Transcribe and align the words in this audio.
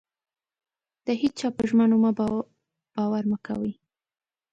د 1.05 1.07
هيچا 1.21 1.47
په 1.57 1.63
ژمنو 1.69 1.95
مه 2.03 2.11
باور 2.17 3.23
مه 3.31 3.37
کوئ. 3.45 3.73